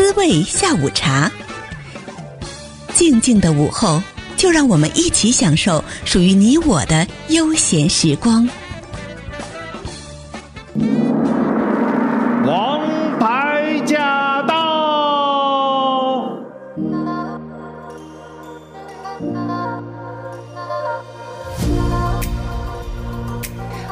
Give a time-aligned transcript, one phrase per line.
[0.00, 1.30] 滋味下午茶。
[2.94, 4.02] 静静的午后，
[4.34, 8.48] 就让我们一起享受属于你我的悠闲时光。
[12.46, 12.80] 王
[13.18, 14.56] 牌驾到！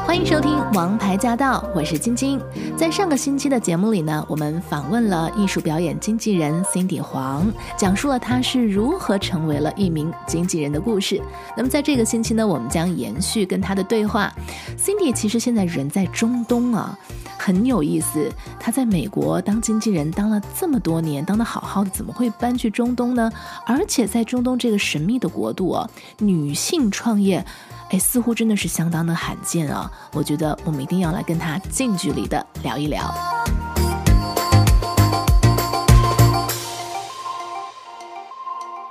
[0.07, 2.41] 欢迎收听《王牌驾到》，我是晶晶。
[2.79, 11.21] 在上个星期的节目里呢，我们访问了艺术表演经纪人 Cindy 黄，讲述了她是如何成为了一名经纪人的故事。
[11.57, 14.33] 那么在这个星期呢，我们将延续跟她的对话。
[14.77, 16.97] Cindy 其实现在人在中东啊，
[17.37, 18.31] 很有意思。
[18.57, 23.29] 她在美国当经纪人当了这么多年，当得好好的，怎么会搬去中东呢？
[23.65, 27.45] 而且在中东这个神秘的国度啊，女性创业。
[27.91, 29.91] 哎，似乎真的是相当的罕见啊！
[30.13, 33.11] 我觉得我们一定要来跟他近距离的聊一聊。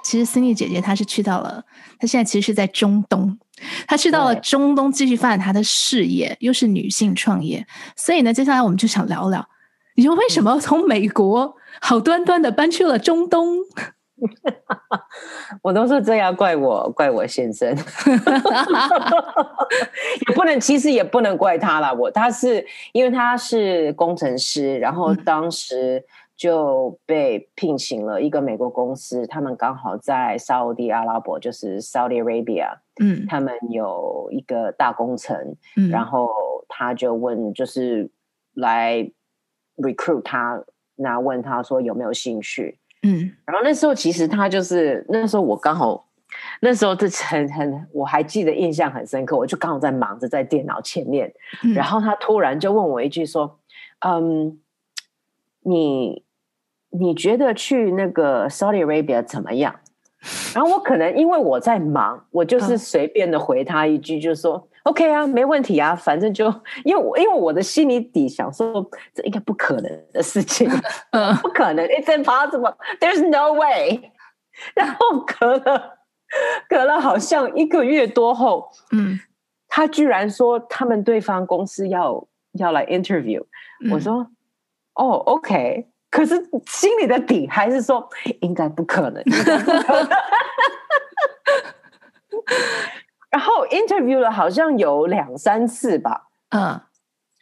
[0.02, 1.62] 其实 Cindy 姐姐她是去到了，
[2.00, 3.38] 她现在其实是在中东，
[3.86, 9.46] 她去到了中东继续发展她的事业，又是女性创业，所以呢，接下来我们就想聊聊，
[9.94, 13.58] 你说为什么从美国好端端的搬去了中东？
[15.62, 17.69] 我都是这样，怪我，怪我先生，
[20.28, 21.92] 也不能，其实也不能怪他啦。
[21.92, 26.05] 我他是因为他是工程师，然后当时
[26.36, 36.28] 就被聘请了一个美国公司，他们刚好在沙乌阿拉伯，就是 Saudi Arabia，嗯，他们有一个大工程，嗯，然后
[36.69, 38.11] 他就问，就是
[38.55, 39.11] 来
[39.77, 40.62] recruit 他，
[40.96, 42.78] 那问他说有没有兴趣。
[43.02, 46.06] 嗯，然后那时候其实他就是那时候我刚好
[46.60, 51.32] 那时候这很很我还记得印象很深刻，我就刚好在忙着在电脑前面，
[51.64, 53.58] 嗯、然后他突然就问我一句说
[54.06, 54.58] ：“嗯，
[55.62, 56.24] 你
[56.90, 59.74] 你觉得去那个 Saudi Arabia 怎么样？”
[60.55, 64.56] 然后我可能因为我在忙，我就是随便的回他一句，就是说。
[64.56, 66.46] 嗯 OK 啊，没问题啊，反正就
[66.82, 68.84] 因为我因为我的心里底想说，
[69.14, 70.66] 这应该不可能的事情，
[71.12, 74.12] 嗯，不可能，It's impossible，There's no way。
[74.74, 75.98] 然后隔了
[76.68, 79.20] 隔了好像一个月多后，嗯，
[79.68, 83.44] 他居然说他们对方公司要要来 interview，
[83.84, 84.26] 嗯，我说
[84.94, 86.34] 哦，OK，可是
[86.66, 88.08] 心里的底还是说
[88.40, 89.22] 应该不可能。
[89.26, 90.08] 然
[93.68, 96.80] 后 interview 了好像有两三次吧，嗯，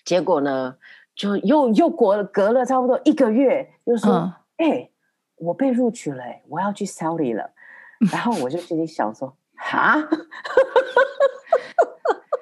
[0.04, 0.76] 结果呢，
[1.14, 4.92] 就又又过了隔了差不多一个月，又说，哎、嗯欸，
[5.36, 7.50] 我被录取了，我要去 Saudi 了。
[8.12, 9.96] 然后我就心里想说，哈，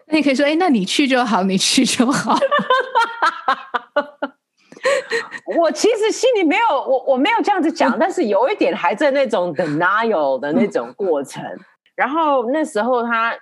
[0.07, 2.37] 那你可以说，哎、欸，那你去就好，你去就好。
[5.57, 11.41] 我其实心里没有，我我没有这样子讲，但是有一点还在那种 denial 的那种过程。
[11.95, 13.33] 然后那时候他，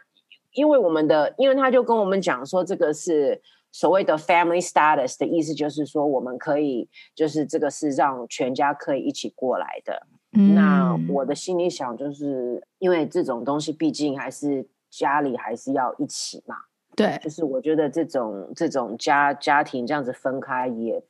[0.53, 3.41] 因为我们的，因为他就跟我们讲说，这个是
[3.71, 10.07] 所谓的 family status 的意思，就是说我们可以，就是这个是让全家可以一起过来的。
[10.33, 10.55] 嗯。
[10.55, 16.57] 那我的心里想，就是因为这种东西毕竟还是家里还是要一起嘛。
[16.95, 17.19] 对。
[17.23, 21.03] 就是我觉得这种这种家家庭这样子分开也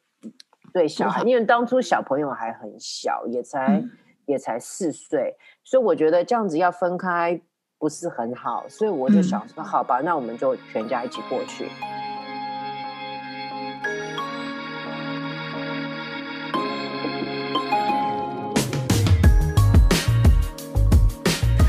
[0.72, 3.78] 对小孩，因为当初小朋友还很小，也才。
[3.78, 3.90] 嗯
[4.24, 7.38] 也才四岁，所以我觉得这样子要分开
[7.82, 11.68] 不是很好，所以我就想说，好吧，那我们就全家一起过去。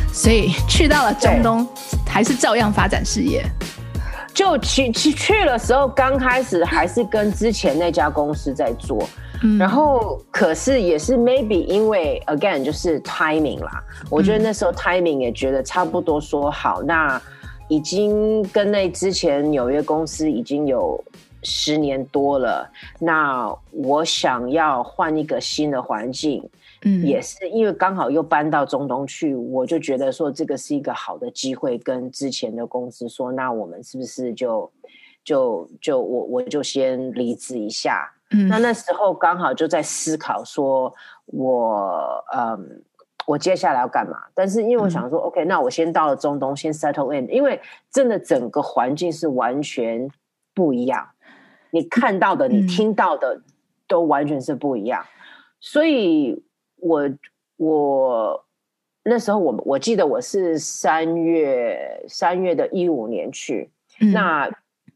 [0.13, 1.68] 所以去到了中东，
[2.07, 3.44] 还是照样发展事业。
[4.35, 9.09] 就去去去的时候，刚开始还是跟之前那家公司在做。
[9.59, 13.84] 然后，可是也是 maybe 因为 again 就是 timing 啦。
[14.09, 17.22] 我觉得那时候 timing 也觉得差不多说好，那
[17.68, 21.04] 已经跟那之前纽约公司已经有
[21.44, 22.70] 十年多了。
[23.00, 26.42] 那我想要换一个新的环境，
[26.86, 34.72] 嗯，也是因为刚好又搬到中东去，我就觉得说这个是一个好的机会，跟之前的公司说，那我们是不是就
[35.24, 38.10] 就就我我就先离职一下。
[38.50, 40.94] 那那时候刚好就在思考说
[41.25, 42.83] 我，我嗯，
[43.27, 44.18] 我接下来要干嘛？
[44.33, 50.09] 但是因为我想说、嗯、，OK，那我先到了中东，先 settle in，因为真的整个环境是完全
[50.53, 51.07] 不一样，
[51.71, 53.41] 你看到的、你听到的
[53.88, 55.06] 都完全是不一样。
[55.59, 56.44] 所以
[56.77, 57.09] 我
[57.57, 58.45] 我
[59.03, 63.71] 那时候我我记得我是三月三月的一五年去，
[64.12, 64.50] 那。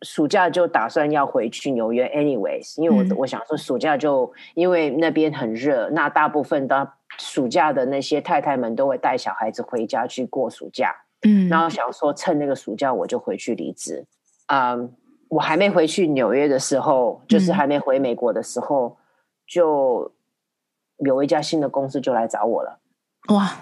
[0.03, 14.05] 暑假就打算要回去纽约，anyways，因为我、嗯、我想说暑假就因为那边很热，那大部分的暑假的那些太太们都会带小孩子回家去过暑假，嗯，然后想说趁那个暑假我就回去离职，
[14.45, 14.87] 啊、um,，
[15.29, 18.97] 我还没回去纽约的时候，就是还没回美国的时候，嗯、
[19.47, 20.13] 就
[20.97, 22.79] 有一家新的公司就来找我了，
[23.29, 23.57] 哇，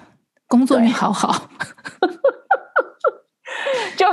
[0.47, 1.47] 工作运好好。
[3.95, 4.05] 就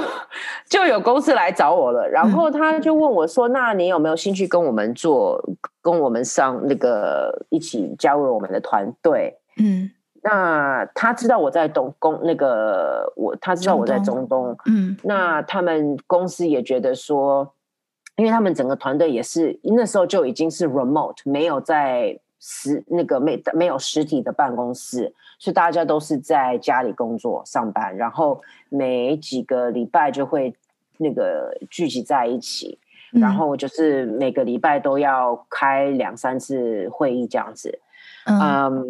[0.72, 5.38] 就有公司来找我了，然后他就问我说：“嗯、那你有没有兴趣跟我们做，
[5.82, 9.90] 跟我们上那个一起加入我们的团队？”嗯，
[10.22, 17.52] 那他知道我在东公那个我，他知道我在中东，中东嗯，那他们公司也觉得说，
[18.16, 22.18] 因为他们整个团队也是那时候就已经是 remote，没有在。
[22.44, 30.52] 实那个没没有实体的办公室，所以大家都是在家里工作上班，然后每几个礼拜就会
[31.02, 32.78] 那个聚集在一起，
[33.12, 37.80] 嗯、然后就是每个礼拜都要开两三次会议这样子。
[38.24, 38.82] 嗯，um,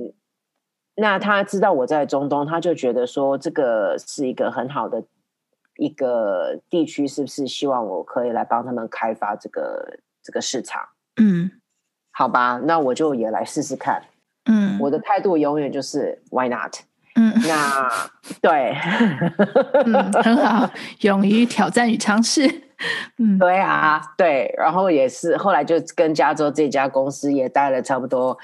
[0.94, 5.02] 那他知道我在中东，他就觉得说这个是一个很好的
[5.76, 10.82] 一个地区，是不是希望我可以来帮他们开发这个这个市场？
[11.16, 11.50] 嗯。
[12.14, 14.02] 好吧，那我就也来试试看。
[14.44, 16.76] 嗯，我的态度永远就是 Why not？
[17.14, 17.90] 嗯，那
[18.40, 18.74] 对，
[19.84, 20.70] 嗯，很好，
[21.00, 22.46] 勇于挑战与尝试。
[23.18, 28.36] 嗯，对啊，对，然后也是后来就跟加州这家公司也待了差不多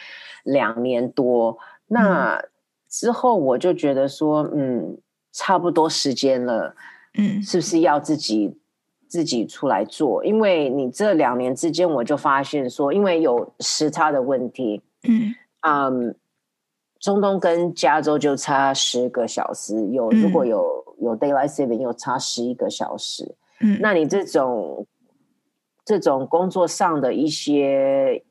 [0.45, 1.59] 两年多。
[1.89, 2.43] 那
[2.89, 4.99] 之后我就觉得说，嗯，
[5.33, 6.75] 差不多时间了。
[7.19, 8.59] 嗯，是不是要自己？
[9.09, 16.11] 自己出来做，因为你这两年之间，我就发现说，因为有时差的问题，嗯，um,
[17.01, 24.87] 中东跟加州就差十个小时，有如果有有 daylight saving 又差十一个小时，嗯，那你这种
[25.85, 28.23] 这种工作上的一些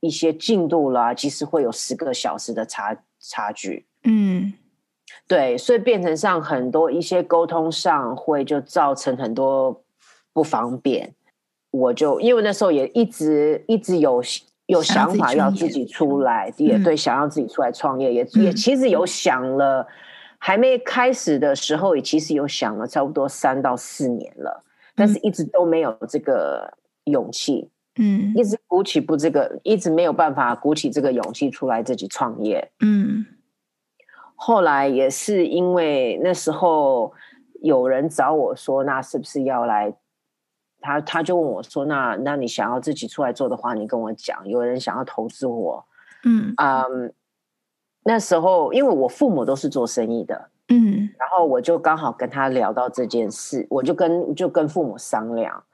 [0.00, 4.52] 一些进度啦，其实会有十个小时的差差距，嗯，
[5.26, 9.82] 对，所以变成上很多一些沟通上会就造成很多。
[10.30, 11.16] 不方便，
[11.72, 14.22] 我就因为那时候也一直一直有
[14.68, 19.86] 有想法要自己出来，也对，想要自己出来创业，也、嗯、也其实有想了，
[20.36, 24.62] 还没开始的时候也其实有想了差不多三到四年了，
[24.94, 26.70] 但是一直都没有这个
[27.04, 33.24] 勇气，嗯，一直鼓起不这个，一直没有办法鼓起这个勇气出来自己创业，嗯，
[34.34, 37.14] 后来也是因为那时候
[37.62, 39.94] 有人找我说，那是不是要来？
[40.80, 44.46] 他他就问我说：“那那你想要自己出来做的话，你跟我讲。
[44.46, 45.84] 有人想要投资我，
[46.24, 47.08] 嗯啊，um,
[48.04, 55.64] 那时候因为我父母都是做生意的，嗯，然后我就刚好跟他聊到这件事，我就跟就跟父母商量，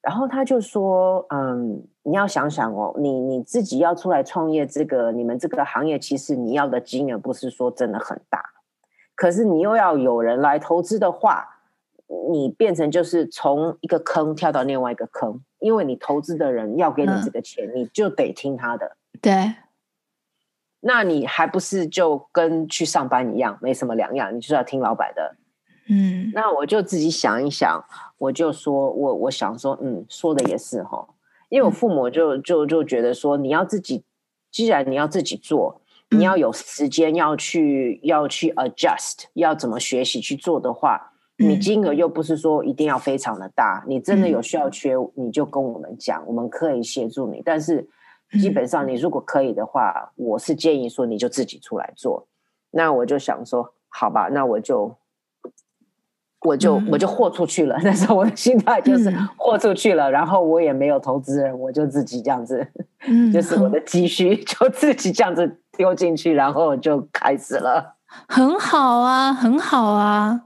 [0.00, 8.42] 然后他就说：嗯，你要想想哦，你你自己要出来创业，这个你们这个行业其实你要的金额不是说真的很大，
[9.14, 11.52] 可是你又要有人来投资的话。”
[12.32, 18.96] 你变成就是从一个坑跳到另外一个坑，因为你投资的人要给你这个钱，嗯、你就得听他的。
[19.20, 19.54] 对，
[20.80, 25.36] 那你还不是就跟去上班一样，没什么两样，你就是要听老板的。
[25.88, 27.84] 嗯，那我就自己想一想，
[28.18, 31.08] 我就说我我想说，嗯，说的也是哈，
[31.48, 34.04] 因为我父母就就就觉得说，你要自己，
[34.50, 41.12] 既然你要自己做，你要有时间要去、嗯、要去 adjust，要怎么学习去做的话。
[41.38, 47.42] 你金额又不是说一定要非常的大，你真的有需要缺，你就跟我们讲，我们可以协助你。
[47.44, 47.86] 但是
[48.40, 52.26] 基本上，你如果可以的话，我是建议说你就自己出来做。
[52.70, 54.96] 那我就想说，好吧，那我就
[56.40, 57.78] 我就我就豁出去了。
[57.84, 62.66] 那时候我的心态就是豁出去了，然后我也没有投资人，我就自己这样子，
[63.32, 67.96] 就是我的积蓄就自己这样子丢进去，然后就开始了。
[68.26, 70.42] 很好啊，很好啊。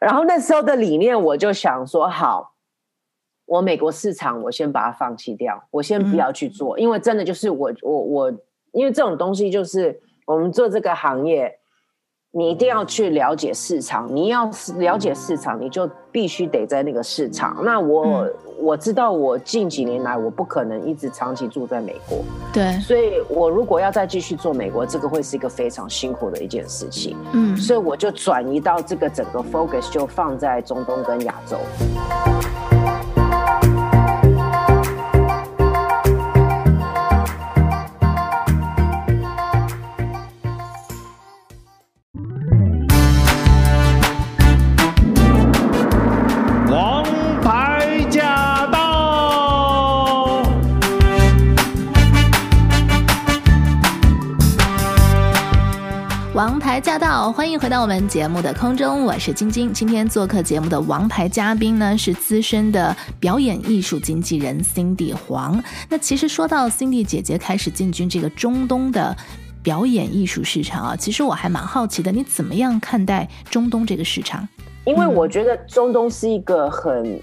[0.00, 2.54] 然后那时候的理念，我就想说，好，
[3.46, 8.32] 我美国市场，我先把它放弃掉，我先不要去做，嗯、因为真的就是我我我，
[8.72, 11.58] 因为这种东西就是我们做这个行业。
[12.32, 17.64] 你一定要去了解市场，你要了解市场，你就必须得在那个市场。
[17.64, 22.18] 那我、嗯、我知道，我近几年来我不可能一直长期住在美国，
[22.52, 27.16] 对，所以我如果要再继续做美国，这个会是一个非常辛苦的一件事情。
[27.32, 31.56] 嗯，所以我就转移到这个整个 focus 就放在中东跟亚洲。
[56.80, 59.70] 牌驾到，欢迎回到我们节目的空中，我是晶晶。
[59.70, 65.62] 今天做客节目的王牌嘉宾呢，是资深的表演艺术经纪人 Cindy 黄。
[65.90, 69.14] 那其实说到 Cindy 姐姐开始进军这个中东的
[69.62, 74.48] 表演艺术市场啊，其实我还蛮好奇的，你怎么样看待中东这个市场？
[74.86, 77.20] 因为我觉得中东是一个很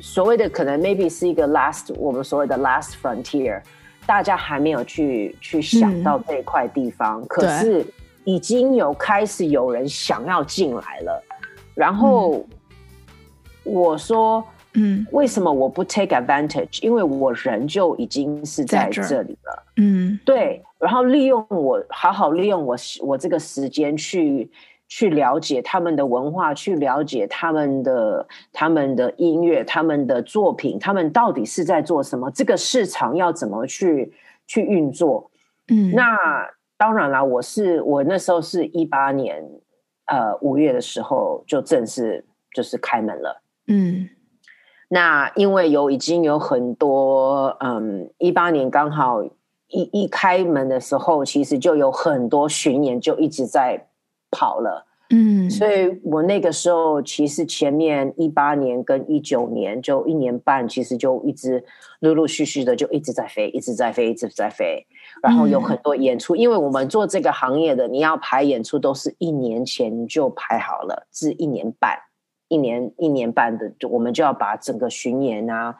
[0.00, 3.62] 所谓的，可能 maybe 是一个 last 我们所谓的 last frontier，
[4.04, 7.86] 大家还没有去去想到这块地方，嗯、可是。
[8.26, 11.22] 已经有开始有人想要进来了，
[11.76, 12.44] 然后
[13.62, 16.82] 我说，嗯，为什么我不 take advantage？
[16.82, 24.50] 因为我人就已经是在这里了，嗯，对，然后利用我好好利用我我这个时间去
[24.88, 32.28] 去了解他们的文化，去了解他们的他们的音乐，他们的作品，他们到底是在做什么？
[32.32, 34.12] 这个市场要怎么去
[34.48, 35.30] 去运作？
[35.68, 36.16] 嗯，那。
[36.78, 39.42] 当然啦，我是我那时候是一八年，
[40.06, 43.42] 呃五月的时候就正式就是开门了。
[43.68, 44.08] 嗯，
[44.88, 49.24] 那因为有已经有很多，嗯，一八年刚好
[49.68, 53.88] 一一开门的时候，其实就有很多巡演就一直在
[54.30, 54.86] 跑了。
[55.10, 61.64] 嗯，所以我那个时候其实前面一八年跟一九年就一年半，其实就一直
[62.00, 64.84] 陆陆续续的就一直在飞，一直在飞，一直在飞。
[65.22, 71.98] 然后有很多演出，嗯，因为我们做这个行业的，你要排演出都是一年前就排好了，至一年半，
[72.48, 75.76] 一年一年半的，我们就要把整个巡演啊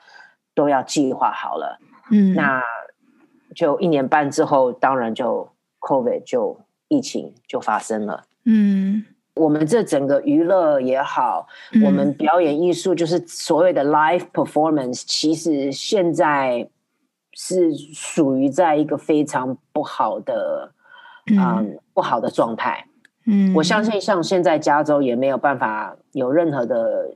[0.55, 1.79] 都要计划好了。
[2.11, 2.63] 嗯，那
[3.55, 5.49] 就一年半之后，当然就
[5.81, 8.25] COVID 就疫情就发生了。
[8.45, 9.05] 嗯。
[9.37, 16.67] 我们这整个娱乐也好，嗯，我们表演艺术就是所谓的 live performance，其实现在
[17.37, 20.73] 是属于在一个非常不好的，
[21.27, 22.89] 嗯，嗯不好的状态。
[23.27, 27.15] 嗯，我相信像现在加州也没有办法有任何的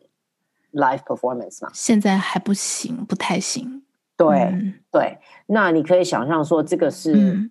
[0.74, 1.70] live performance 嘛。
[1.72, 3.82] 现在还不行，不太行。
[4.16, 7.50] 对，嗯，对，那你可以想象说，这个是，嗯，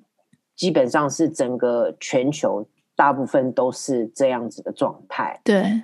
[0.55, 2.65] 基本上是整个全球。
[2.95, 5.83] 大部分都是这样子的状态，对，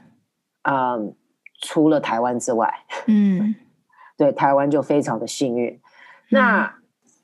[0.63, 1.11] 啊、um，
[1.61, 2.69] 除了台湾之外，
[3.07, 3.55] 嗯，
[4.17, 5.79] 对，台湾就非常的幸运。
[6.31, 6.75] 嗯、那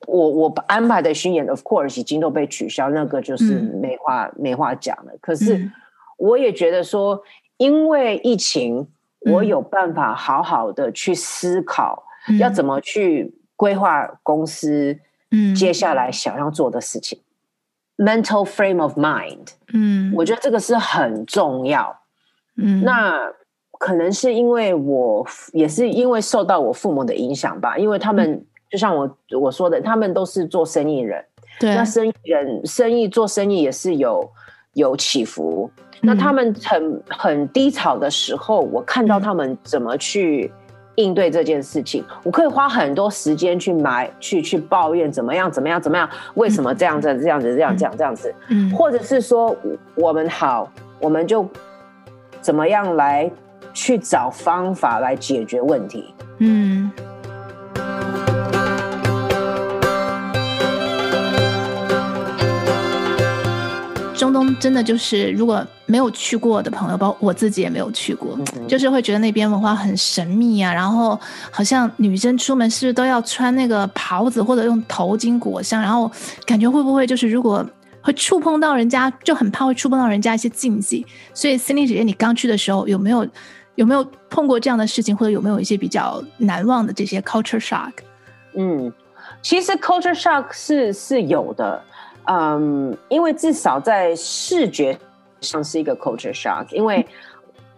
[0.08, 5.12] 我我安排的巡演，of course 已经都被取消，那个就是没话、嗯、没话讲了。
[5.22, 5.72] 可是
[6.18, 7.22] 我也觉得说，
[7.58, 8.88] 因为疫情，
[9.32, 12.04] 我有办法好好的去思考，
[12.40, 17.20] 要怎么去规划公司，嗯，接下来想要做的事情。
[17.98, 22.02] Mental frame of mind，嗯，我觉得这个是很重要，
[22.58, 23.32] 嗯，那
[23.78, 31.24] 可能是因为我也是因为受到我父母的影响吧，因为他们、嗯、就像我我说的，他们都是做生意人，
[31.60, 34.32] 对，那生意人生意做生意也是有
[34.74, 40.52] 有起伏，嗯、那他们很很低潮的时候，我看到他们怎么去。
[40.96, 46.08] 应对这件事情，我可以花很多时间去埋，去去抱怨怎么样，怎么样，怎么样？
[46.36, 48.36] 为什么这样子，这样子，这样，这样，这样子？
[48.50, 49.56] 嗯，或者是说，
[49.96, 51.48] 我们好，我们就
[52.42, 53.32] 怎么样来
[53.74, 56.14] 去找方法来解决问题？
[56.40, 56.92] 嗯。
[64.22, 70.72] 中东真的就是，如果没有去过的朋友，包括我自己也没有去过，嗯，就是会觉得那边文化很神秘啊。
[70.72, 75.82] 然后好像女生出门是不是都要穿那个袍子或者用头巾裹上？
[75.82, 76.10] 然后
[76.46, 77.66] 感觉会不会就是如果
[78.04, 81.04] 会触碰到人家，就很怕会触碰到人家一些禁忌。
[81.34, 83.28] 所以 Cindy 姐姐，你刚去的时候有没有
[83.74, 87.94] 有没有碰过这样的事情，或者有没有一些比较难忘的这些 culture shock？
[88.56, 88.94] 嗯，
[89.42, 91.82] 其实 culture shock 是是有的。
[92.26, 94.98] 嗯，因为至少在视觉
[95.42, 97.06] 上是一个 culture shock，因为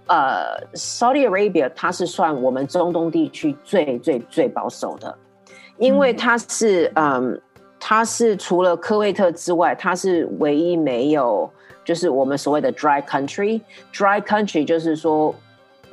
[0.08, 5.18] 呃，Saudi Arabia 它是算我们中东地区最最最保守的，
[5.78, 7.40] 因为它是嗯，
[7.80, 11.50] 它是除了科威特之外，它是唯一没有
[11.86, 15.34] 就是我们所谓的 dry country，dry country 就是说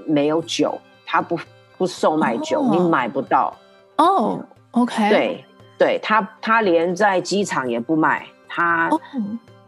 [0.07, 0.77] 没有酒，
[1.07, 1.39] 它不
[1.79, 2.71] 不售卖酒，oh.
[2.71, 3.57] 你买不到。
[3.97, 5.45] 哦、oh，OK，对
[5.79, 8.27] 对，它它连在机场也不卖。
[8.53, 9.01] 他、oh.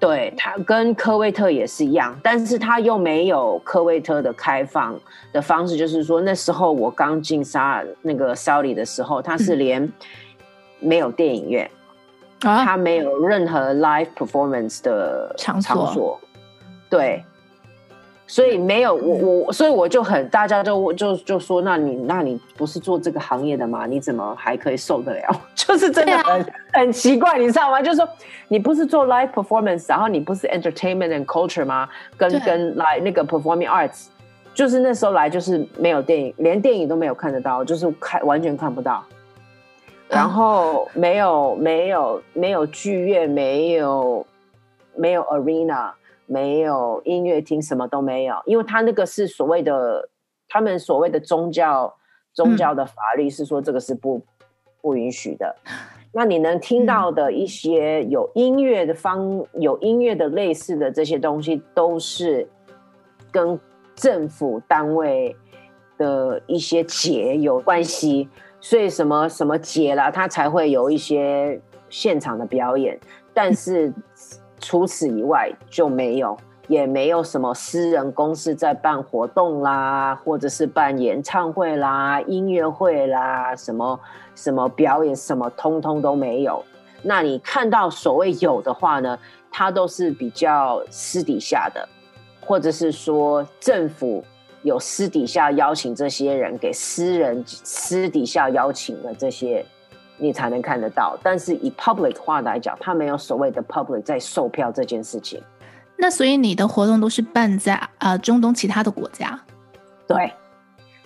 [0.01, 4.99] 对他跟科威特也是一样，但是他又没有科威特的开放
[5.33, 9.89] 的方式，就是说那时候我刚进沙那个 Saudi 的时候，他是连
[10.81, 11.71] 没有电影院，
[12.41, 16.21] 他、啊、没有任何 live performance 的场所，场所
[16.91, 17.25] 对。
[18.33, 23.85] 所以没有我我，所以我就很大家就就就说，那你那你不是做这个行业的吗？
[23.85, 25.41] 你怎么还可以受得了？
[25.55, 27.83] 就是真的很、啊、很奇怪，你知道吗？
[27.83, 28.09] 就是说
[28.49, 31.87] 你不是做 live performance，然后你不是 entertainment and culture 吗？
[32.17, 34.07] 跟跟来那个 performing arts，
[34.55, 39.05] 就是那时候来就是没有电影，连电影都没有看得到，就是看完全看不到，
[40.09, 44.27] 然后没有没有没有剧院，没有
[44.97, 45.91] 没有 arena。
[46.33, 50.09] 没有音乐厅，什么都没有，因为他那个是所谓的，
[50.49, 51.95] 他们所谓的宗教
[52.33, 54.23] 宗教的法律是说这个是不
[54.81, 55.55] 不允许的。
[56.15, 62.49] 那你能听到的一些有音乐的方有音乐的类似的这些东西，都是
[63.31, 63.61] 跟
[63.95, 65.37] 政府单位
[65.99, 68.27] 的一些节有关系，
[68.59, 71.61] 所以什么什么节啦，他才会有一些
[71.91, 72.99] 现场的表演，
[73.35, 73.93] 但是。
[74.63, 76.39] 除此以外就没有，
[76.69, 83.99] 也没有什么私人公司在办活动啦，或者是办演唱会啦、音乐会啦，什么
[84.37, 86.65] 什么表演，什么通通都没有。
[87.03, 89.19] 那你看到所谓有的话呢，
[89.51, 91.87] 它都是比较私底下的，
[92.41, 94.23] 或者是说政府
[94.63, 99.67] 有私底下邀请这些人给私人私底下邀请的这些。
[100.23, 105.43] 你才能看得到，但是以 public 化来讲，它没有所谓的 public 在售票这件事情。
[105.97, 109.37] 那所以你的活动都是办在呃中东其他的国家？
[110.07, 110.33] 对，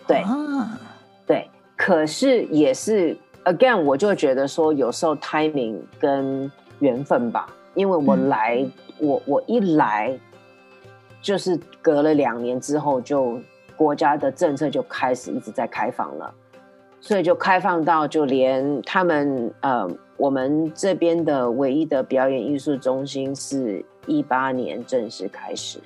[0.07, 0.79] 对，啊、
[1.27, 1.51] 对。
[1.75, 10.19] 可是也是 again，我就觉得说有时候 timing 跟缘分吧，因为我来，嗯、我我一来
[11.23, 13.41] 就是隔了两年之后，就
[13.77, 16.35] 国家的政策就开始一直在开放了。
[17.07, 25.79] 所以就开放到，就连他们呃，我们这边的唯一的表演艺术中心是一八年正式开始，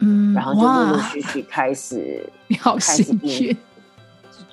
[0.00, 3.56] 嗯，然后就陆陆续续 开始，你好幸运，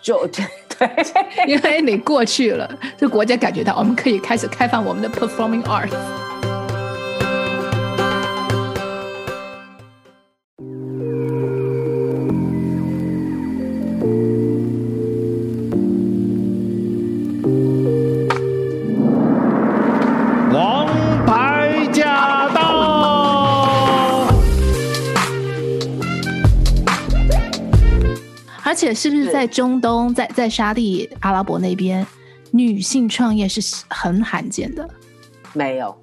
[0.02, 6.25] 就 对，因为你过去了，这国家感觉到我们可以开始开放我们的 performing arts。
[28.76, 32.06] 且是不是在中东，在在沙地阿拉伯那边，
[32.52, 34.88] 女性创业是很罕见的？
[35.54, 35.96] 没有，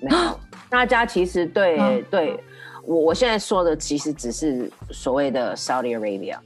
[0.00, 0.38] 没有。
[0.68, 2.38] 大家其实对、嗯、对
[2.84, 6.38] 我我现在说的，其实只是所谓的 Saudi Arabia，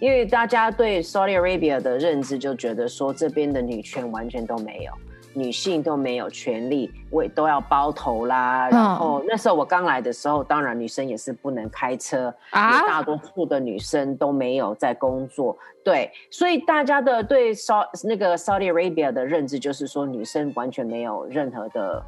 [0.00, 4.92] 因为大家对 Saudi Arabia 的认知就觉得说，这边的女权完全都没有。
[5.34, 8.68] 女性都没有权利，为都要包头啦。
[8.70, 15.58] 然后那时候我刚来的时候，当然女生也是不能开车啊，大多数的女生都没有在工作。
[15.84, 22.02] 对，所以大家的对 Saudi 那个 Saudi Arabia 的认知就是说，女生完全没有任何的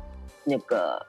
[0.45, 1.05] 那个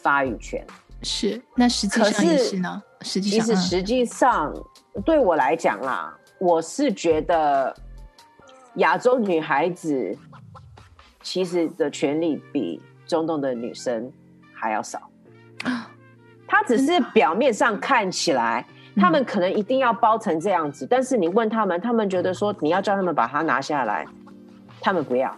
[0.00, 0.66] 发语权。
[1.02, 2.82] 是，那实际上也是呢？
[3.02, 4.52] 实际上，其实实际上
[5.04, 7.74] 对我来讲啦，我是觉得
[8.76, 10.16] 亚洲女孩子。
[11.22, 14.10] 其实的权利比中东的女生
[14.52, 15.00] 还要少，
[16.46, 24.06] 他只是表面上看起来，他们可能一定要包成这样子，但是你问他们，他们觉得说你要叫他们把它拿下来，
[24.80, 25.34] 他们不要，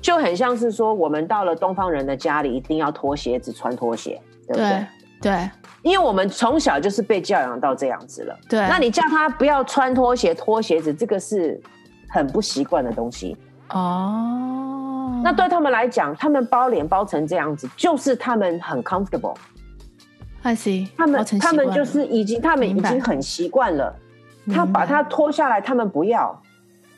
[0.00, 4.86] 就很像是说我们到了东方人的家里，一定要脱鞋子穿拖鞋，对不对？
[5.20, 5.50] 对，
[5.82, 8.36] 因为我们从小就是被教养到这样子了。
[8.48, 11.60] 对，那你叫他不要穿拖鞋、脱鞋子，这个是
[12.08, 13.36] 很不习惯的东西
[13.70, 14.71] 哦。
[15.22, 19.36] 那对他们来讲，他们包脸包成这样子，就是他们很 comfortable。
[20.42, 23.94] I see，他们他们就是已经，他们已经很习惯了。
[24.52, 26.42] 他把它脱下来，他们不要，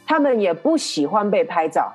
[0.06, 1.92] 他们也不喜欢被拍照。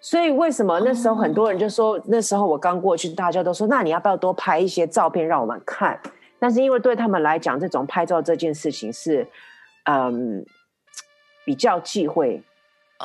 [0.00, 5.98] 所以为什么那时候很多人就说，那时候我刚过去，大家都说，那你要不要多拍一些照片让我们看？
[6.40, 9.26] 但是因为对他们来讲，这种拍照这件事情是，
[9.84, 10.44] 嗯，
[11.44, 12.42] 比较忌讳，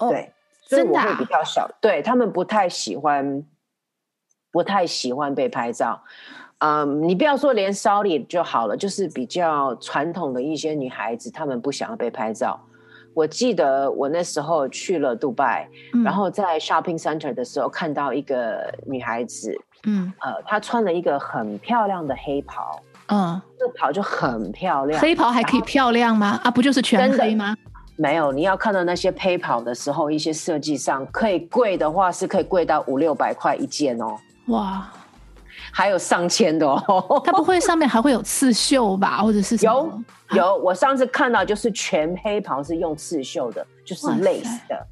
[0.09, 0.33] 对。
[0.69, 3.43] 所以我会比较小，对他们不太喜欢，
[4.51, 5.99] 不太喜欢被拍照。
[6.60, 12.60] 嗯，你不要说连 Saudi 就好了，就是比较传统的一些女孩子，她们不想要被拍照。
[13.15, 25.01] 我记得我那时候去了杜拜，嗯，然后在 shopping center 的时候看到一个女孩子，嗯，呃，她穿了一个很漂亮的黑袍，嗯，这袍就很漂亮。
[25.01, 26.39] 黑袍还可以漂亮吗？
[26.43, 27.55] 啊，不就是全黑吗？
[27.99, 34.15] 没有，你要看到那些陪跑的时候，一些设计上可以贵的话，是可以贵到五六百块一件哦。
[34.47, 34.89] 哇！
[35.73, 37.21] 还有上千的哦。
[37.25, 39.57] 它不会上面还会有刺绣吧，或者是？
[39.65, 44.88] 有有，我上次看到就是全黑袍是用刺绣的，就是 lace 的。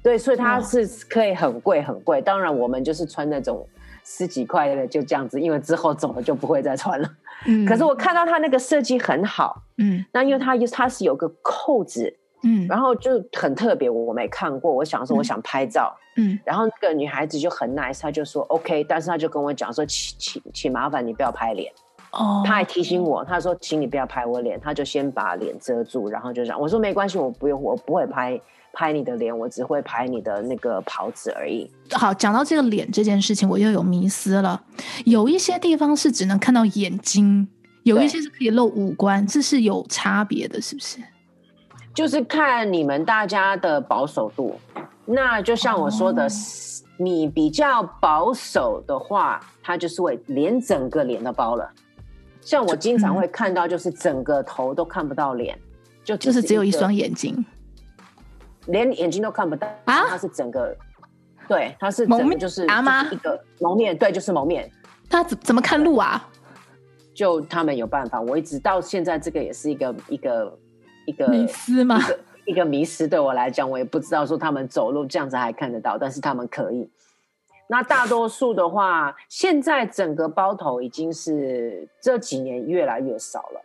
[0.00, 2.22] 对，所以它是可以很贵很贵。
[2.22, 3.68] 当然，我们就是穿那种
[4.04, 7.10] 十几块的，就这样子，因为之后走了就不会再穿了。
[7.46, 14.72] 嗯，可是我看到它那个设计很好，嗯，那因为它它是有个扣子，嗯，然后就很特别，我没看过。
[14.72, 21.72] 我想说，我想拍照，嗯，然后那个女孩子就很 nice，她就说 OK，但是她就跟我讲说，请请请麻烦你不要拍脸。
[22.12, 28.40] 哦，她还提醒我，她说请你不要拍我脸，她就先把脸遮住，然后就讲，我说没关系，我不用，我不会拍。
[28.78, 31.66] 拍你的脸，我只会拍你的那个袍子而已。
[31.92, 34.62] 好，讲到这个脸这件事情，我又有迷思了。
[35.06, 37.48] 有一些地方是只能看到眼睛，
[37.84, 40.98] 有一些是可以露五官，这是有差别的，是不是？
[41.96, 44.60] 就是看你们大家的保守度。
[45.06, 46.28] 那就像我说的，哦、
[46.98, 51.72] 你比较保守的话，它就是会连整个脸都包了。
[52.42, 55.62] 像我经常会看到，就是整个头都看不到脸，嗯、
[56.04, 57.42] 就就是只有一双眼睛。
[58.66, 60.06] 连眼睛都看不到啊！
[60.06, 60.76] 它是整个，
[61.48, 62.66] 对，它是整个就是一
[63.22, 64.70] 个蒙面，对，就是蒙面。
[65.08, 66.28] 他怎怎么看路啊？
[67.14, 68.20] 就他们有办法。
[68.20, 70.58] 我一直到现在，这个也是一个一个
[71.06, 71.98] 一个迷失吗？
[71.98, 73.08] 一个一个迷失。
[73.08, 76.90] 对我来讲，我也不知道说他们走路这样子还看得到，但是他们可以。
[77.68, 83.62] 那大多数的话，现在整个包头已经是这几年越来越少了。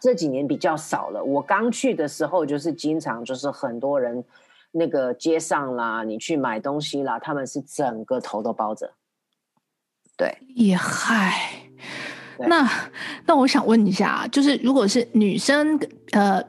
[0.00, 1.22] 这几年比较少了。
[1.22, 4.24] 我刚去的时候，就是经常就是很多人，
[4.72, 8.92] 那个街上啦，你去买东西啦，他们是整个头都包着。
[10.16, 11.68] 对，厉害。
[12.38, 12.70] 那
[13.26, 15.78] 那我想问一下，就是如果是女生，
[16.12, 16.42] 呃，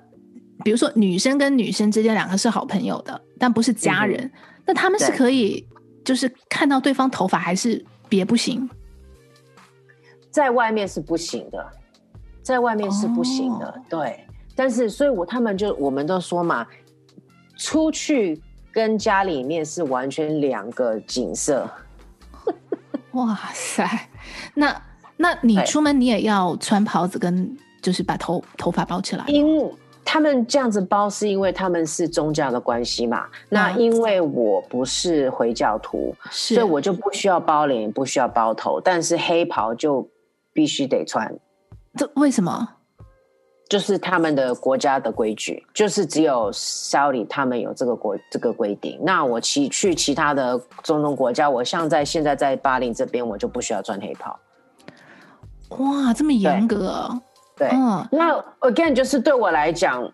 [0.63, 4.32] 比如说女生跟女生之间两个是好朋友的，但不是家人，嗯、
[4.67, 5.65] 那他们是可以
[6.04, 8.69] 就是看到对方头发，还是别不行？
[10.32, 11.71] 在外面是不行的。
[12.43, 14.26] 在外面是不行的，哦、对。
[14.56, 16.65] 但是，所以我他们就我们都说嘛，
[17.58, 21.69] 出去跟家里面是完全两个景色。
[23.12, 23.86] 哇塞，
[24.54, 24.82] 那
[25.17, 29.25] 那你出门你也要穿袍子，跟就是把头头发包起来。
[29.27, 29.69] 因
[30.06, 33.25] 他们这样子包，是因为他们是宗教的关系嘛。
[33.49, 40.08] 那因为我不是回教徒，是所以我就不需要包脸，不需要包头，但是黑袍就
[40.53, 41.34] 必须得穿。
[41.95, 42.69] 这为什么？
[43.69, 48.97] 就是他们的国家的规矩，就是只有 Saudi 他们有这个国这个规定。
[49.03, 54.39] 那我其去其他的中东国家，我像在现在在巴林这边，我就不需要穿黑袍。
[55.69, 57.10] 哇，这么严格？
[57.56, 60.10] 对，对嗯、那 again 就是对我来讲，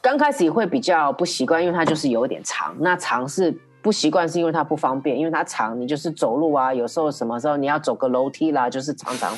[0.00, 2.74] 刚开始也会比较不习惯，因为它就是有点长。
[2.80, 3.50] 那长是
[3.82, 9.32] 不习惯，是因为它不方便，因为它长，你就是走路啊，有时候什么时候你要走个楼梯啦，就是常常。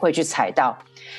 [0.00, 0.78] 会去踩到，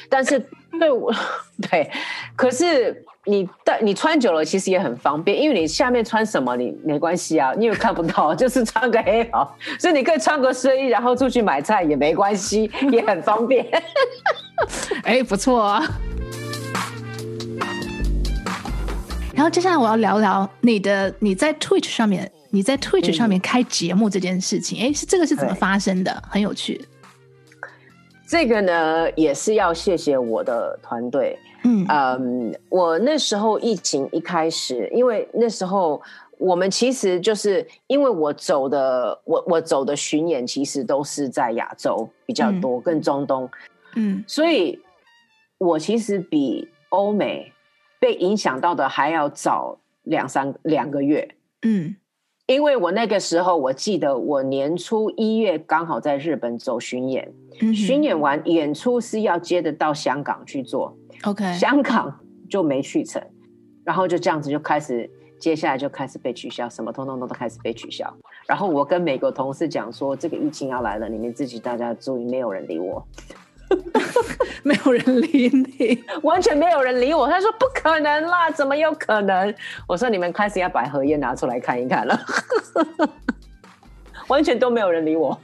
[0.10, 0.40] 但是
[0.80, 1.14] 对我
[1.70, 1.92] 对，
[2.34, 13.66] 可是你但你穿久了其实也很方便，因为你下面穿什么你没关系啊，你也看不到，就是穿个黑袍，所以你可以穿个睡衣，然后出去买菜也没关系，也很方便。
[15.06, 15.84] 哎，不错啊。
[19.36, 26.24] 然后接下来我要聊聊你的你在 Twitch 上面，你在 Twitch 上面开节目这件事情，哎、嗯，是这个是怎么发生的？
[26.30, 26.84] 很有趣。
[28.28, 31.38] 这个呢，也是要谢谢我的团队。
[31.64, 36.02] 嗯，um, 我那时候疫情一开始，因为那时候
[36.38, 43.50] 我们其实就是因为我走的，我我走的巡演其实都是在亚洲比较多，嗯、跟中东。
[43.96, 44.80] 嗯，所以
[45.58, 47.52] 我其实比欧美
[48.00, 51.36] 被影响到的还要早两三两个月。
[51.64, 51.96] 嗯。
[52.48, 63.22] 因为我那个时候，我记得我年初一月刚好在日本走巡演，嗯、巡演完演出是要接着到香港去做，OK，香港就没去成，
[63.84, 68.12] 然后就这样子就开始，接下来就开始被取消，什么通通都都开始被取消。
[68.48, 73.06] 然后我跟美国同事讲说，这个疫情要来了，你们自己大家注意，没有人理我。
[74.64, 77.28] 没有人理你，完全 没有人理我。
[77.28, 79.54] 他说不可能啦，怎么有可能？
[79.88, 82.20] 我说你们开始要把荷叶拿出来看一看了，
[84.28, 85.40] 完全都没有人理我。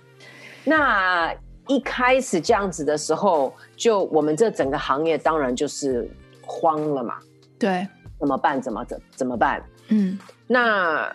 [0.63, 1.31] 那
[1.67, 6.09] 一开始这样子的时候，就我们这整个行业当然就是
[6.41, 7.17] 慌了嘛。
[7.59, 7.87] 对，
[8.19, 8.61] 怎么办？
[8.61, 9.63] 怎么怎怎么办？
[9.89, 11.11] 嗯，那。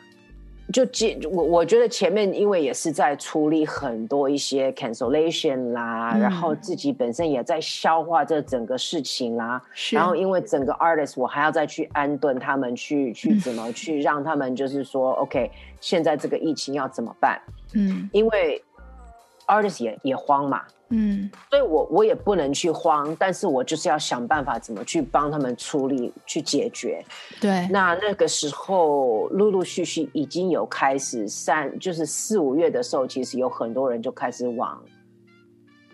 [0.72, 17.42] 就接我，我觉得前面因为也是在处理很多一些 cancellation 啦，嗯、然后自己本身也在消化这整个事情啦，是然后因为整个 artist 我还要再去安顿他们去，去去怎么去让他们就是说、嗯、OK，现在这个疫情要怎么办？
[17.74, 18.62] 嗯，因为
[19.48, 20.62] artist 也也慌嘛。
[20.92, 27.00] 嗯，所以我我也不能去慌，但是我就是要想办法怎么去帮他们处理、去解决。
[27.40, 34.82] 对，那那个时候陆陆续续已经有开始三，就是四五月的时候，其实有很多人就开始往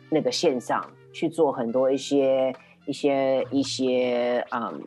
[0.08, 0.82] 那个线上
[1.12, 2.54] 去做很多一些
[2.86, 4.82] 一些一些嗯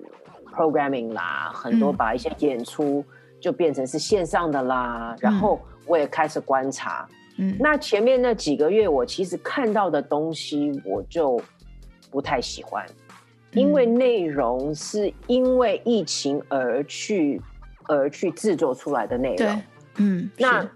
[0.55, 3.05] programming 啦，很多把一些演出
[3.39, 5.13] 就变成是线上的啦。
[5.13, 7.07] 嗯、然后我也开始观察。
[7.11, 7.15] 嗯，
[7.57, 11.41] 那前面那几个月，我其实看到的东西，我就
[12.11, 12.85] 不太喜欢，
[13.51, 17.41] 因为内容是因为疫情而去
[17.85, 19.61] 而去制作出来的内容。
[19.97, 20.69] 嗯，那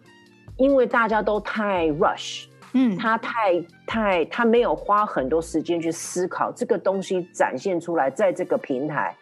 [0.55, 9.13] 因为大家都太 rush，嗯，他太太他没有花很多时间去思考这个东西展现出来在这个平台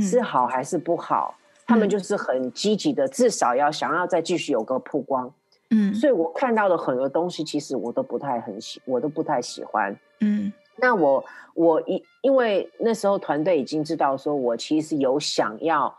[0.00, 1.34] 是好还是不好，
[1.66, 5.30] 他们就是很积极的，至少要想要再继续有个曝光。
[5.70, 9.98] 嗯，所以我看到的很多东西，其实我都不太很喜，我都不太喜欢。
[10.20, 11.24] 嗯，那我
[11.54, 15.92] 我因因为那时候团队已经知道，说我其实有想要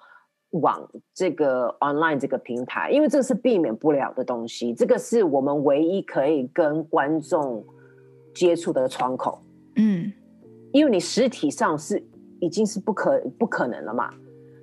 [0.52, 7.66] 往这个 online 这个平台，因为这是避免不了的东西，这个是我们唯一可以跟观众
[8.34, 9.42] 接触的窗口。
[9.76, 10.12] 嗯，
[10.72, 12.02] 因为你实体上是
[12.40, 14.14] 已经是不可不可能了嘛。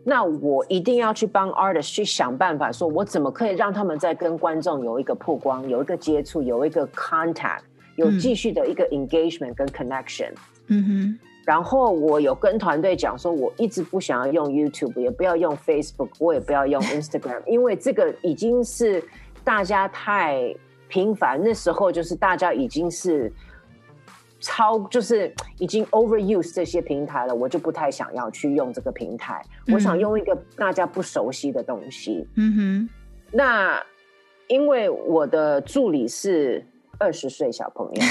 [0.04, 7.60] 那我一定要去帮 artist 去想办法，说我怎么可以让他们在跟观众有一个曝光，有一个接触，有一个 contact，
[7.96, 10.30] 有继续的一个 engagement 跟 connection。
[10.66, 11.18] 嗯哼。
[11.46, 19.02] 然后我有跟团队讲说，我一直不想要用 YouTube，也不要用 Facebook，我也不要用 Instagram，因为这个已经是
[19.42, 20.54] 大家太
[20.88, 21.40] 频繁。
[21.42, 23.32] 那时候就是大家已经是。
[24.44, 29.42] 超就是已经 overuse 这些平台了，我就不太想要去用这个平台。
[29.66, 32.28] 嗯、我想用一个大家不熟悉的东西。
[32.36, 32.88] 嗯哼。
[33.32, 33.82] 那
[34.48, 36.64] 因为我的助理是
[36.98, 38.02] 二十岁小朋友，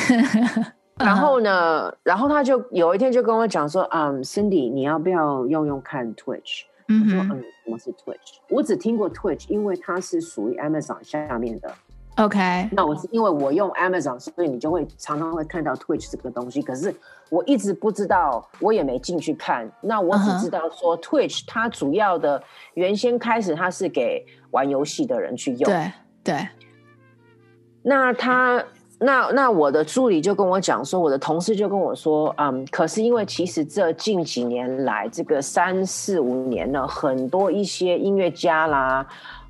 [0.97, 7.03] 然后呢，然后他就有一天就跟我讲说：“嗯、um,，Cindy，你要不要用用看 Twitch？” 嗯。
[7.03, 11.71] 我说：“嗯，什么是 Twitch？” 我只听过 Twitch，因为它是属于 Amazon 下面的。
[12.17, 16.61] OK，那我是因为我用 Amazon，所以你就会常常会看到 Twitch 这个东西。
[16.61, 16.93] 可是
[17.29, 19.67] 我一直不知道，我也没进去看。
[19.81, 22.41] 那我只知道说 Twitch 它主要的
[22.75, 25.63] 原先开始它是给玩游戏的人去用。
[25.63, 25.91] 对
[26.23, 26.47] 对。
[27.81, 28.63] 那他
[28.99, 39.05] 那那我的助理就跟我讲说，我的同事就跟我说，嗯，可是因为其实这近几年来，这个三四五年呢，很多一些音乐家啦。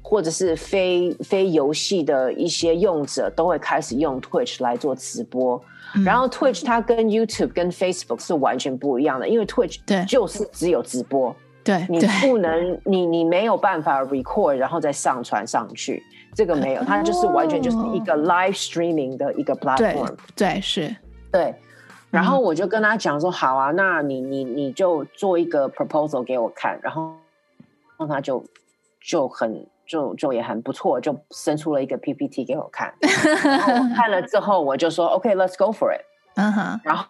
[0.05, 5.59] 或者是非非游戏的一些用者都会开始用 Twitch 来做直播，
[5.95, 10.03] 嗯、然后 Twitch 它跟 YouTube 跟 Facebook 是完全不一样的，因为 Twitch 对。
[10.05, 16.03] 就是只有直播，对，你不能你你没有办法 record 然后再上传上去，
[16.35, 20.95] 这个没有，它就是完全就是一个 live streaming 的一个 platform，对，对是，
[21.31, 21.55] 对，
[22.11, 27.15] 然后我就跟他讲说，好啊，那你你你就做一个 proposal 给我看，然后，
[27.97, 28.43] 然后他就
[29.01, 29.65] 就很。
[29.85, 32.93] 就就也很不错，就生出了一个 PPT 给我看，
[33.43, 36.01] 然后我看了之后，我就说 OK，let's go for it。
[36.35, 37.05] 嗯哼，然后，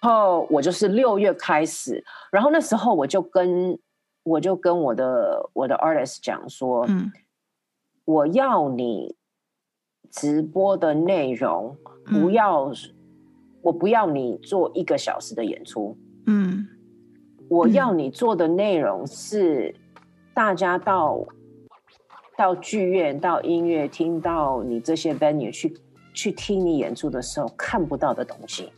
[0.00, 3.78] 然后我就是六月开始，然后那时候我就跟
[4.24, 7.10] 我就跟我的我的 artist 讲说，嗯，
[8.04, 9.16] 我要你
[10.10, 12.74] 直播的内容不要，嗯，
[13.62, 15.96] 我不要你做一个小时的演出，
[16.26, 16.68] 嗯，
[17.48, 19.74] 我要你做的内容是
[20.34, 21.24] 大家到。
[22.36, 25.74] 到剧院、到音乐厅、到你这些 venue 去
[26.12, 28.70] 去听你演出的时候看不到的东西。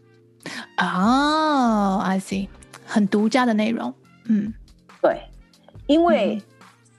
[0.78, 2.46] 哦、oh，I see，
[2.86, 3.92] 很独家的内容。
[4.28, 4.54] 嗯，
[5.02, 5.22] 对，
[5.88, 6.40] 因为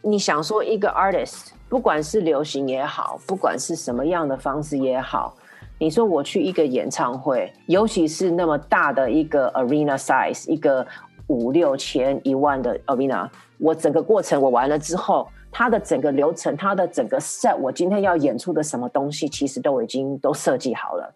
[0.02, 5.34] 你想说一个 artist，不管是流行也好，不管是什么样的方式也好，
[5.78, 10.86] 你说我去一个演唱会，尤其是那么大的一个 arena size，一个
[11.28, 15.26] 五六千、一万的 arena，我整个过程我完了之后。
[15.52, 21.14] 他的整个流程，他的整个 set，我今天要演出的什么东西，其实都已经都设计好了，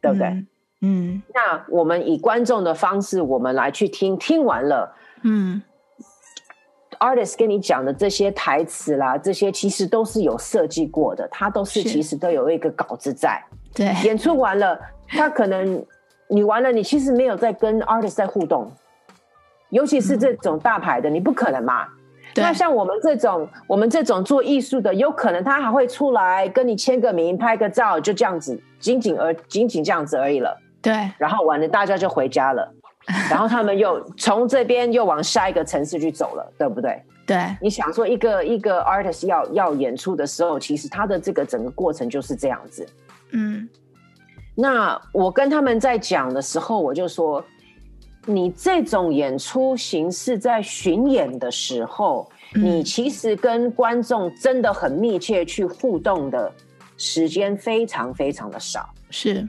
[0.00, 0.26] 对不对？
[0.28, 0.46] 嗯。
[0.84, 4.92] 嗯，那我们以观众的方式，我们来去听，听完了，
[5.22, 5.62] 嗯
[6.98, 13.40] ，artist 跟你讲的这些台词啦，这些其实都是有设计过的，他都是其实都有一个稿子在。
[13.72, 15.86] 对，演出完了，他可能
[16.26, 18.68] 你完了，你其实没有在跟 artist 在互动，
[19.70, 21.86] 尤其是这种大牌的，嗯、你不可能嘛。
[22.36, 30.58] 那像我们这种，我们这种做艺术的，有可能他还会出来跟你签个名、拍个照，就这样子，仅仅而仅仅这样子而已了。
[30.80, 32.72] 对，然后完了，大家就回家了，
[33.30, 37.02] 然后他们又从这边又往下一个城市去走了，对不对？
[37.24, 42.84] 对，你想说一个一个 artist 要要演出的时候，其实他的这个整个过程就是这样子。
[43.30, 43.68] 嗯，
[44.56, 47.44] 那我跟他们在讲的时候，我就说，
[48.26, 56.52] 你这种演出形式在巡演的时候，嗯、你其实跟观众真的很密切去互动的
[56.96, 58.88] 时间非常非常的少。
[59.10, 59.48] 是，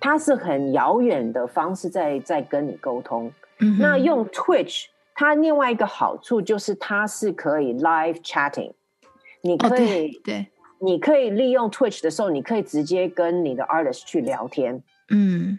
[0.00, 3.32] 它是很遥远的方式在在跟你沟通。
[3.60, 8.72] 嗯、那用 Twitch，它另外一个好处就是它是可以 live chatting，
[9.40, 10.22] 你可以、哦、对。
[10.24, 10.46] 对
[10.84, 14.82] 你可以利用 Twitch 的时候，你可以直接跟你的 artist 去聊天。
[15.10, 15.56] 嗯，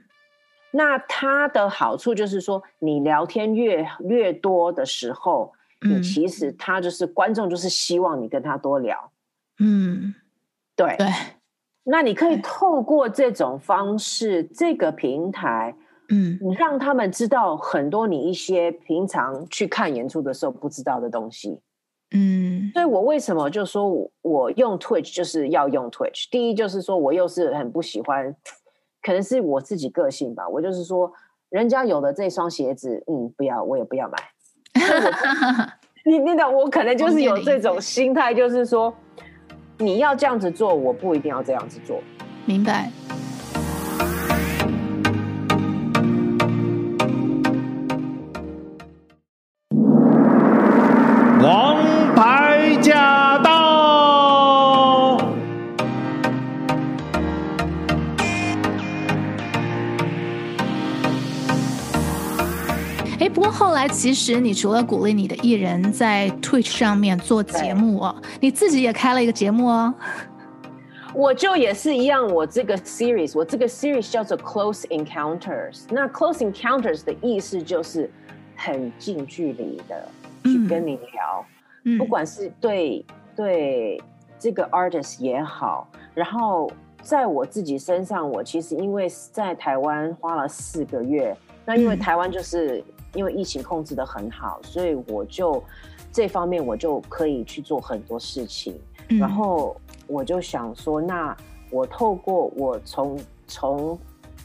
[0.76, 9.12] 那它的好处就是说，你聊天越越多的时候，嗯，你其实他就是观众，就是希望你跟他多聊。
[9.60, 10.16] 嗯，
[10.76, 11.08] 对对。
[11.84, 15.76] 那你可以透过这种方式，这个平台，
[16.10, 21.60] 嗯，你让他们知道很多你一些平常去看演出的时候不知道的东西。
[22.16, 26.30] 嗯，所以我为什么就说我我用 Twitch 就是要用 Twitch？
[26.32, 28.34] 第一就是说我又是很不喜欢，
[29.04, 30.50] 可能是我自己个性吧。
[30.50, 31.14] 我就是说，
[31.50, 34.18] 人家有的这双鞋子，嗯，不要，我也不要买。
[36.06, 38.92] 你你懂，我可能就是有这种心态，就是说，
[39.78, 42.02] 你要这样子做，我不一定要这样子做。
[42.46, 42.92] 明白。
[63.84, 69.94] 来，其实你除了鼓励你的艺人在 Twitch 上面做节目哦，你自己也开了一个节目哦。
[71.14, 75.82] 我就也是一样，我这个 series，我这个 series 叫做 Close Encounters。
[75.90, 78.10] 那 Close Encounters 的意思就是
[78.56, 80.08] 很近距离的
[80.46, 81.46] 去跟你聊，
[81.84, 84.02] 嗯、不管是对对
[84.40, 92.82] 这个 artist 也好，然后在我自己身上，我其实因为在台湾花了四个月，那因为台湾就是。
[93.14, 95.64] 嗯因为疫情控制的很好，所以我就
[96.12, 98.76] 这方面我就可以去做很多事情。
[99.10, 101.38] 嗯、然后我就想说，那
[101.70, 104.00] 我透过我从从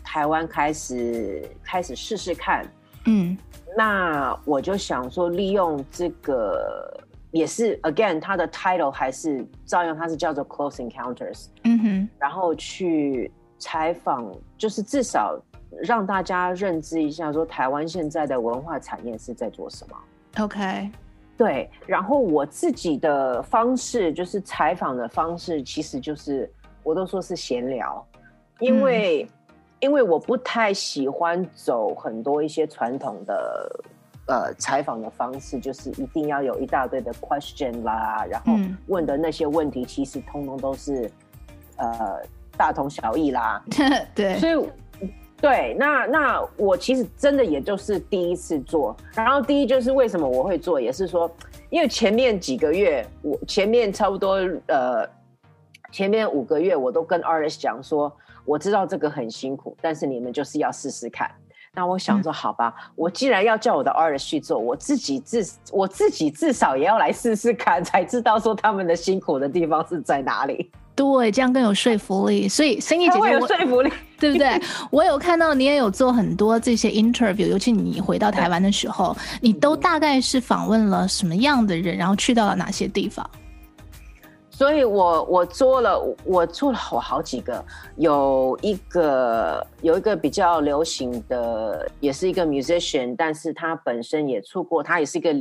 [0.05, 2.71] 台湾开始开始试试看，
[3.07, 3.35] 嗯，
[3.75, 6.95] 那我就想说，利用这个
[7.31, 15.41] 也是 again，它的 title 还是照样，它是叫做 Close Encounters，嗯哼，然后去采访，就是至少。
[15.83, 19.97] 让大家认知一下，说台湾现在的文化产业是在做什么。
[20.39, 20.91] OK，
[21.37, 21.71] 对。
[21.87, 26.51] 然后我自己的方式，就是采访的方式，其实就是
[26.83, 28.05] 我都说是闲聊，
[28.61, 33.81] 因为、嗯、因为我不太喜欢走很多一些传统的
[34.27, 38.53] 呃采访的方式，就是一定要有一大堆的 question 啦，然后
[38.87, 41.11] 问的那些问题，其实通通都是
[41.77, 42.21] 呃
[42.57, 43.63] 大同小异啦。
[44.15, 44.69] 对，所以。
[45.41, 51.31] 对，那那我其实真的也就是第一次做，然后第一就是为什么我会做，也是说，
[51.71, 55.09] 因为前面几个月，我前面差不多呃，
[55.93, 58.13] 前面五个月我都跟 artist 讲说，
[58.45, 61.31] 我知道这个很辛苦，但是你们就是要试试看。
[61.73, 70.73] 那我想说，好吧，嗯、我既然要叫我的 artist 去做，我自己至我自己至少也要来试试看，才知道说他们的辛苦的地方是在哪里。
[70.99, 72.49] 对，这样更有说服力。
[72.49, 74.61] 所以，Cindy 姐姐，有说服力， 对不对？
[74.91, 83.25] 我有看到你也有做很多这些 interview，尤其你回到台湾的时候，你都大概是访问了什么样的人，然后去到了哪些地方？
[84.51, 95.33] 所以我我做了，我做了好好几个，有一个有一个比较流行的，也是一个 musician，但是他本身也出过，他也是一个。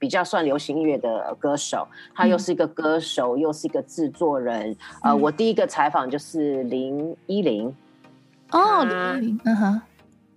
[0.00, 4.70] 比较算流行音乐的歌手，他又是一个歌手，嗯、又是一个制作人。
[4.70, 7.74] 嗯、呃，我第一个采访就是林依林。
[8.50, 9.80] 哦，林依林，嗯哼，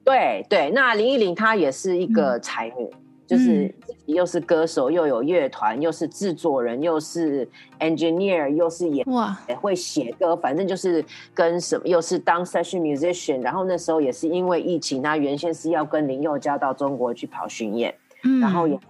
[0.04, 2.92] 对对，那林依林她也是一个才女，嗯、
[3.26, 7.48] 就是自己又是歌手，又有乐团，又是制作人，又是
[7.80, 13.42] engineer，又是也哇也会写歌，反正就是跟什么，又是当 session musician。
[13.42, 18.78] 然后那时候也是因为疫情，她原先是要跟林宥嘉到中国去跑巡演，嗯、然后也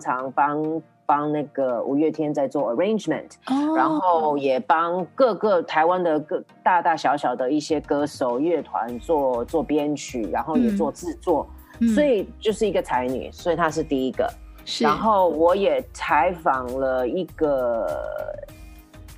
[0.00, 3.78] 常帮帮那个五月天在做 arrangement，、oh.
[3.78, 11.46] 然后也帮各个台湾的各大大小小的一些歌手乐团做做编曲，然后也做制作，
[11.80, 14.28] 嗯、所以就是一个才女，所以她是第一个。
[14.64, 17.86] 是然后我也采访了一个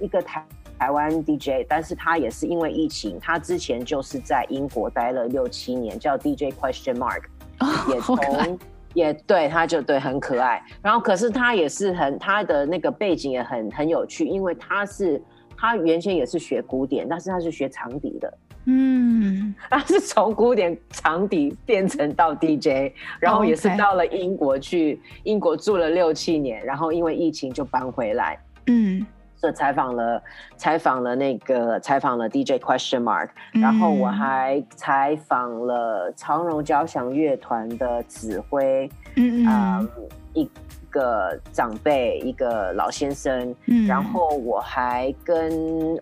[0.00, 0.44] 一个台
[0.76, 7.22] 台湾 DJ，但是他也是因为疫情，他之前就是在英国待了六七年，叫 DJ Question Mark，、
[7.60, 8.58] oh, 也从。
[8.96, 15.22] 也对，他就对很可爱，然后可是他也是很他的那个背景也很很有趣，因为他是
[15.54, 18.38] 他原先也是学古典，但是他是学长笛的。
[18.64, 22.90] 嗯， 他是从古典长笛变成到 DJ，
[23.20, 28.38] 然后也是到了英国去，英国住了六七年，然后因为疫情就搬回来。
[28.68, 29.06] 嗯，
[29.36, 30.22] 所以采访了
[30.56, 39.88] 采访了那个采访了 DJ Question Mark，然后我还采访了长荣交响乐团的指挥，嗯嗯，
[40.32, 40.50] 一
[40.90, 45.52] 个长辈，一个老先生，嗯，然后我还跟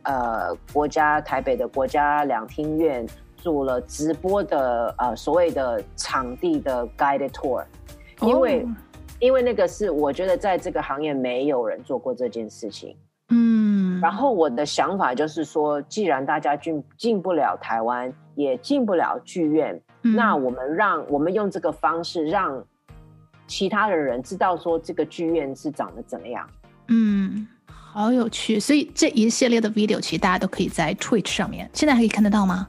[0.04, 3.04] 呃国家台北的国家两厅院
[3.36, 7.64] 做了直播的呃所谓的场地的 guided tour，
[8.22, 8.76] 因为、哦、
[9.18, 13.03] 因为那个是我觉得在这个行业没有人做过这件事情，嗯，
[14.04, 22.62] 然后我的想法就是说，既然大家进进不了台湾，也进不了剧院，嗯、那我们让我们用这个方式让。
[23.46, 26.48] 其他的人知道说这个剧院是长得怎么样？
[26.88, 28.58] 嗯，好有趣。
[28.58, 32.66] 所以这一系列的 video 其实大家都可以在 Twitch 上面，现在还可以看得到吗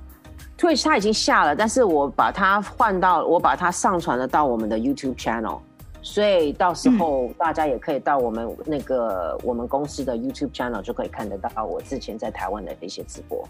[0.57, 5.59] ？Twitch 它已经下了，但是我把它换到，我把它上传了到我们的 YouTube channel，
[6.05, 13.43] 所以到时候大家也可以到我们那个、嗯、我们公司的 YouTube channel 就可以看得到我之前在台湾的一些直播。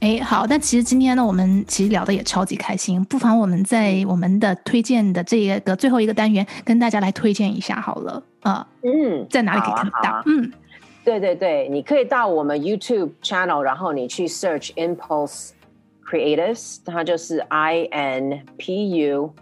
[0.00, 8.68] 哎，好，那其实今天呢，我们其实聊的也超级开心，不妨我们在我们的推荐的这个最后一个单元，跟大家来推荐一下好了啊。
[8.82, 10.10] 嗯，在哪里可以看得到？
[10.10, 10.52] 啊啊、嗯，
[11.02, 15.52] 对对对，你可以到我们 YouTube channel，然后你去 search Impulse
[16.06, 19.32] Creatives，它就是 I N P U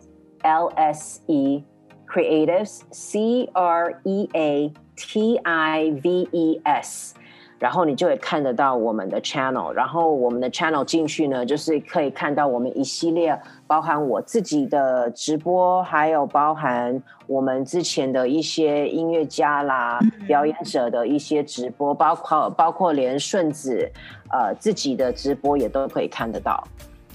[0.42, 1.64] L S E
[2.06, 7.14] Creatives C R E A T I V E S。
[7.58, 23.90] 然后你就会看得到我们的 channel，然后我们的 channel 进去呢，就是可以看到我们一系列包含我自己的直播，还有包含我们之前的一些音乐家啦、表演者的一些直播，包括包括连顺子
[24.30, 26.62] 呃自己的直播也都可以看得到。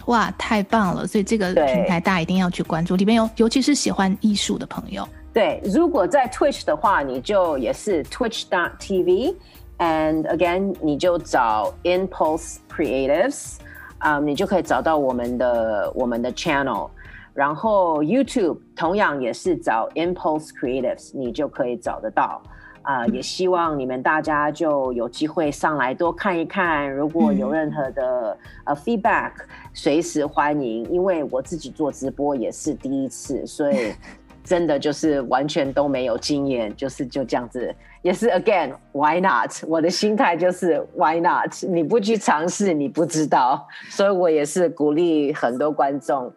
[0.05, 1.05] 哇，太棒了！
[1.05, 5.07] 所以这个平台大家一定要去关注，里面有尤其是喜欢艺术的朋友。
[5.33, 9.35] 对，如果在 Twitch 的话，你就也是 Twitch.tv。
[9.77, 13.55] And again，你就找 Impulse Creatives，
[13.97, 16.89] 啊、um，你就可以找到我们的我们的 channel。
[17.33, 22.43] 然后 YouTube 同样也是找 Impulse Creatives，你就可以找得到。
[22.83, 26.91] 啊、uh，也希望你们大家就有机会上来多看一看。
[26.91, 29.31] 如果有任何的 uh, feedback，
[29.73, 30.83] 随时欢迎。
[30.89, 33.93] 因为我自己做直播也是第一次，所以
[34.43, 37.73] 真的就是完全都没有经验，就是就这样子。
[38.01, 39.51] 也是 again，why not？
[39.67, 41.53] 我的心态就是 why not？
[41.69, 43.67] 你不去尝试，你不知道。
[43.89, 46.33] 所以我也是鼓励很多观众，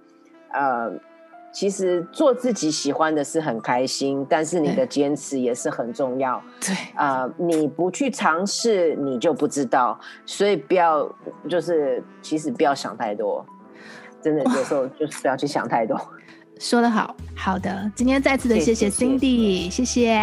[0.53, 0.93] 呃，
[1.55, 6.43] 其实做自己喜欢的是很开心，但是你的坚持也是很重要。
[6.61, 9.99] 对，啊、呃，你不去尝试，你就不知道。
[10.27, 11.09] 所以不要，
[11.49, 13.47] 就是其实不要想太多，
[14.21, 15.97] 真的有时候 就是不要去想太多。
[16.59, 20.21] 说得好，好的，今天再次的谢谢 Cindy，谢谢。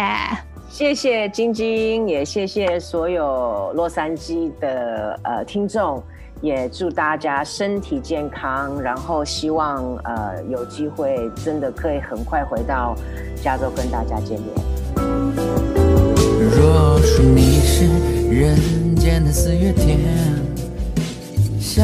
[0.68, 6.02] 谢谢谢谢晶晶，也谢谢所有洛杉矶的呃听众，
[6.42, 12.96] 也祝大家身体健康，然后希望呃有机会真的可以很快回到
[13.42, 14.48] 加州跟大家见面。
[16.50, 17.86] 若说你是
[18.28, 20.00] 人间的四月天，
[21.60, 21.80] 小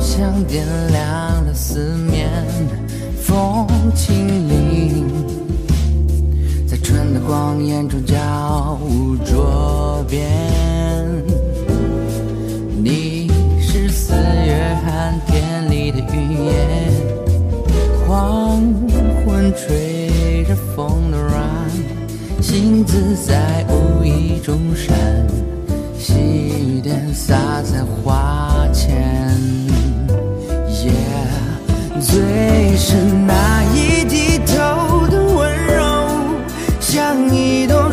[0.00, 2.28] 巷点亮了四面
[3.22, 5.04] 风清灵。
[6.82, 10.28] 春的光艳中交舞着边，
[14.14, 16.52] 四月寒天里的云烟，
[18.06, 18.62] 黄
[19.26, 21.42] 昏吹着风的软，
[22.40, 24.94] 星子在无意中闪，
[25.98, 29.36] 细雨点洒在花前，
[30.68, 35.82] 夜、yeah, 最深那一低头的温柔。
[36.78, 37.83] 像一朵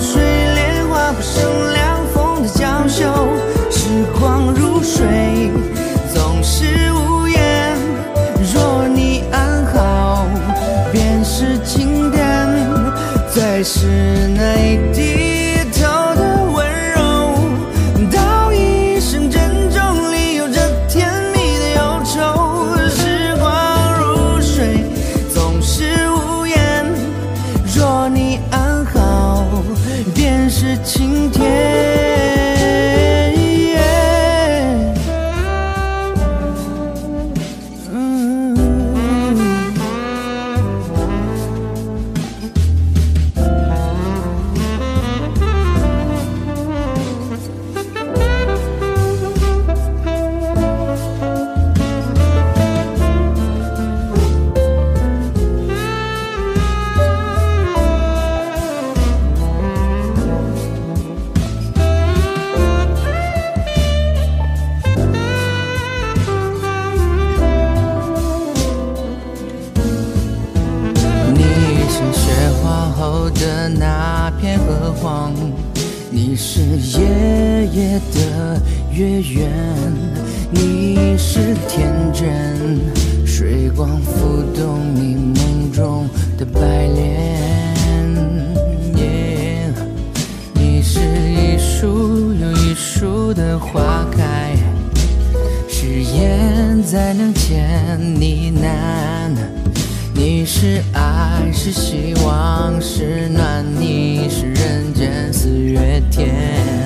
[100.64, 106.81] 是爱是希望是暖你是人间四月天。